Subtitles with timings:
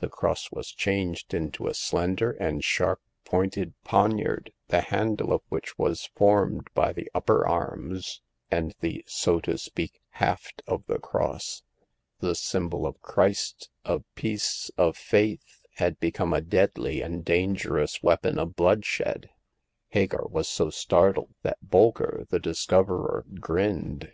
[0.00, 5.78] the cross was changed into a slender and, sharp pointed poniard, the handle of which
[5.78, 11.62] was formed by the upper arms and the, so to speak, haft of the cross.
[12.18, 18.40] The symbol of Christ, of peace, of faith, had become a deadly and dangerous weapon
[18.40, 19.30] of bloodshed.
[19.90, 24.10] Hagar was so startled that Bolker, the discoverer, grinned.